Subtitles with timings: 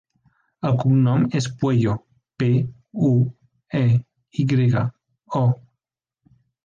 [0.69, 1.93] El cognom és Pueyo:
[2.43, 2.49] pe,
[3.09, 3.13] u,
[3.81, 3.83] e,
[4.41, 4.85] i grega,
[5.43, 5.43] o.